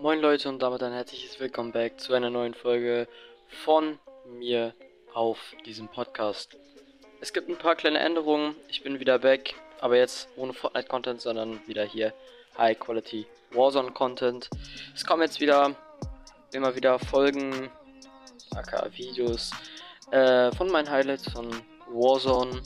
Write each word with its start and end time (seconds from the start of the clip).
Moin 0.00 0.20
Leute 0.20 0.48
und 0.48 0.60
damit 0.62 0.80
ein 0.84 0.92
herzliches 0.92 1.40
Willkommen 1.40 1.72
back 1.72 1.98
zu 1.98 2.14
einer 2.14 2.30
neuen 2.30 2.54
Folge 2.54 3.08
von 3.64 3.98
mir 4.28 4.72
auf 5.12 5.56
diesem 5.66 5.88
Podcast. 5.88 6.56
Es 7.20 7.32
gibt 7.32 7.48
ein 7.48 7.58
paar 7.58 7.74
kleine 7.74 7.98
Änderungen, 7.98 8.54
ich 8.68 8.84
bin 8.84 9.00
wieder 9.00 9.18
back, 9.18 9.56
aber 9.80 9.96
jetzt 9.96 10.28
ohne 10.36 10.52
Fortnite-Content, 10.52 11.20
sondern 11.20 11.66
wieder 11.66 11.82
hier 11.82 12.14
High 12.56 12.78
Quality 12.78 13.26
Warzone-Content. 13.50 14.48
Es 14.94 15.04
kommen 15.04 15.22
jetzt 15.22 15.40
wieder 15.40 15.74
immer 16.52 16.76
wieder 16.76 17.00
Folgen, 17.00 17.68
aka 18.54 18.88
Videos 18.92 19.50
äh, 20.12 20.52
von 20.52 20.70
meinen 20.70 20.88
Highlights 20.88 21.28
von 21.32 21.50
Warzone 21.88 22.62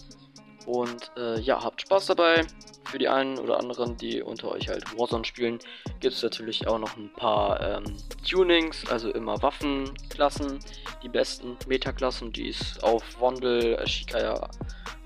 und 0.67 1.11
äh, 1.17 1.41
ja, 1.41 1.65
habt 1.65 1.81
Spaß 1.81 2.07
dabei. 2.07 2.47
Für 2.93 2.99
die 2.99 3.09
einen 3.09 3.39
oder 3.39 3.59
anderen, 3.59 3.97
die 3.97 4.21
unter 4.21 4.53
euch 4.53 4.69
halt 4.69 4.85
Warzone 4.99 5.25
spielen, 5.25 5.59
gibt 6.01 6.13
es 6.13 6.23
natürlich 6.23 6.69
auch 6.69 6.79
noch 6.79 6.95
ein 6.99 7.11
paar 7.15 7.59
ähm, 7.79 7.97
Tunings, 8.29 8.87
also 8.91 9.11
immer 9.13 9.41
Waffenklassen, 9.41 10.61
die 11.03 11.09
besten 11.09 11.57
Metaklassen, 11.67 12.31
die 12.33 12.51
es 12.51 12.79
auf 12.83 13.03
Wandel, 13.19 13.83
Shikaya 13.87 14.47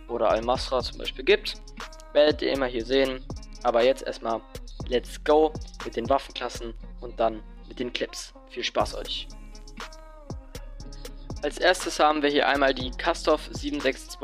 oder 0.09 0.31
Al-Masra 0.31 0.83
zum 0.83 0.99
Beispiel 0.99 1.25
gibt. 1.25 1.63
Werdet 2.13 2.43
ihr 2.43 2.51
immer 2.51 2.67
hier 2.67 2.85
sehen. 2.85 3.25
Aber 3.63 3.85
jetzt 3.85 4.03
erstmal, 4.03 4.41
let's 4.89 5.23
go 5.23 5.53
mit 5.85 5.95
den 5.95 6.09
Waffenklassen 6.09 6.75
und 7.01 7.21
dann 7.21 7.41
mit 7.69 7.79
den 7.79 7.93
Clips. 7.93 8.35
Viel 8.51 8.65
Spaß 8.65 8.97
euch! 8.97 9.29
Als 11.45 11.59
erstes 11.59 12.01
haben 12.01 12.21
wir 12.21 12.31
hier 12.31 12.49
einmal 12.49 12.75
die 12.75 12.91
Kastov 12.91 13.43
762 13.53 14.21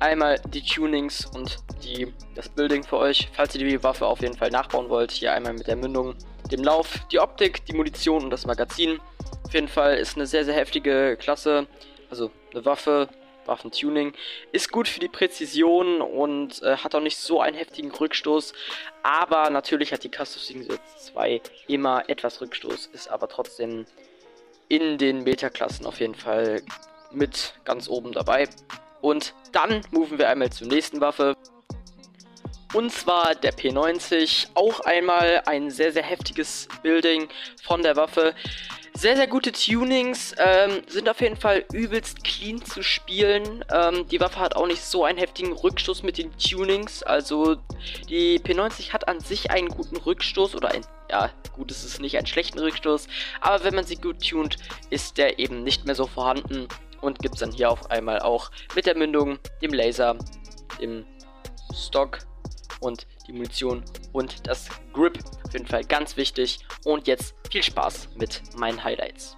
einmal 0.00 0.40
die 0.48 0.62
Tunings 0.62 1.26
und 1.26 1.58
die, 1.82 2.12
das 2.34 2.48
Building 2.48 2.82
für 2.82 2.98
euch, 2.98 3.28
falls 3.32 3.54
ihr 3.54 3.66
die 3.66 3.82
Waffe 3.82 4.06
auf 4.06 4.20
jeden 4.20 4.36
Fall 4.36 4.50
nachbauen 4.50 4.88
wollt. 4.88 5.10
Hier 5.10 5.32
einmal 5.32 5.52
mit 5.52 5.66
der 5.66 5.76
Mündung, 5.76 6.14
dem 6.50 6.62
Lauf, 6.62 7.00
die 7.10 7.20
Optik, 7.20 7.64
die 7.66 7.72
Munition 7.72 8.24
und 8.24 8.30
das 8.30 8.46
Magazin. 8.46 9.00
Auf 9.44 9.54
jeden 9.54 9.68
Fall 9.68 9.96
ist 9.96 10.16
eine 10.16 10.26
sehr, 10.26 10.44
sehr 10.44 10.54
heftige 10.54 11.16
Klasse. 11.18 11.66
Also 12.10 12.30
eine 12.52 12.64
Waffe, 12.64 13.08
Waffentuning. 13.46 14.12
Ist 14.52 14.72
gut 14.72 14.88
für 14.88 15.00
die 15.00 15.08
Präzision 15.08 16.00
und 16.00 16.62
äh, 16.62 16.76
hat 16.76 16.94
auch 16.94 17.00
nicht 17.00 17.18
so 17.18 17.40
einen 17.40 17.56
heftigen 17.56 17.90
Rückstoß. 17.90 18.52
Aber 19.02 19.50
natürlich 19.50 19.92
hat 19.92 20.04
die 20.04 20.10
Custom 20.10 20.66
2 20.98 21.40
immer 21.68 22.08
etwas 22.08 22.40
Rückstoß, 22.40 22.86
ist 22.92 23.08
aber 23.08 23.28
trotzdem 23.28 23.86
in 24.68 24.98
den 24.98 25.22
Meta-Klassen 25.22 25.86
auf 25.86 26.00
jeden 26.00 26.16
Fall 26.16 26.62
mit 27.12 27.54
ganz 27.64 27.88
oben 27.88 28.12
dabei. 28.12 28.48
Und 29.06 29.34
dann 29.52 29.82
moven 29.92 30.18
wir 30.18 30.28
einmal 30.28 30.50
zur 30.50 30.66
nächsten 30.66 31.00
Waffe. 31.00 31.36
Und 32.74 32.90
zwar 32.90 33.36
der 33.36 33.54
P90. 33.54 34.48
Auch 34.54 34.80
einmal 34.80 35.42
ein 35.46 35.70
sehr, 35.70 35.92
sehr 35.92 36.02
heftiges 36.02 36.66
Building 36.82 37.28
von 37.62 37.84
der 37.84 37.94
Waffe. 37.94 38.34
Sehr, 38.94 39.14
sehr 39.14 39.28
gute 39.28 39.52
Tunings, 39.52 40.34
ähm, 40.38 40.82
sind 40.88 41.08
auf 41.08 41.20
jeden 41.20 41.36
Fall 41.36 41.64
übelst 41.72 42.24
clean 42.24 42.64
zu 42.64 42.82
spielen. 42.82 43.64
Ähm, 43.72 44.08
die 44.08 44.18
Waffe 44.18 44.40
hat 44.40 44.56
auch 44.56 44.66
nicht 44.66 44.82
so 44.82 45.04
einen 45.04 45.18
heftigen 45.18 45.52
Rückstoß 45.52 46.02
mit 46.02 46.18
den 46.18 46.36
Tunings. 46.36 47.04
Also 47.04 47.58
die 48.08 48.40
P90 48.40 48.92
hat 48.92 49.06
an 49.06 49.20
sich 49.20 49.52
einen 49.52 49.68
guten 49.68 49.98
Rückstoß 49.98 50.56
oder 50.56 50.72
ein, 50.72 50.84
ja, 51.10 51.30
gut, 51.52 51.70
es 51.70 51.84
ist 51.84 52.00
nicht 52.00 52.16
einen 52.16 52.26
schlechten 52.26 52.58
Rückstoß. 52.58 53.06
Aber 53.40 53.62
wenn 53.62 53.76
man 53.76 53.84
sie 53.84 53.96
gut 53.96 54.28
tunt, 54.28 54.56
ist 54.90 55.16
der 55.16 55.38
eben 55.38 55.62
nicht 55.62 55.84
mehr 55.86 55.94
so 55.94 56.08
vorhanden 56.08 56.66
und 57.00 57.18
gibt 57.20 57.34
es 57.34 57.40
dann 57.40 57.52
hier 57.52 57.70
auf 57.70 57.90
einmal 57.90 58.20
auch 58.20 58.50
mit 58.74 58.86
der 58.86 58.96
Mündung, 58.96 59.38
dem 59.62 59.72
Laser, 59.72 60.16
dem 60.80 61.04
Stock 61.74 62.18
und 62.80 63.06
die 63.26 63.32
Munition 63.32 63.82
und 64.12 64.46
das 64.46 64.68
Grip. 64.92 65.18
Auf 65.44 65.52
jeden 65.52 65.66
Fall 65.66 65.84
ganz 65.84 66.16
wichtig. 66.16 66.60
Und 66.84 67.06
jetzt 67.06 67.34
viel 67.50 67.62
Spaß 67.62 68.10
mit 68.16 68.42
meinen 68.56 68.82
Highlights. 68.82 69.36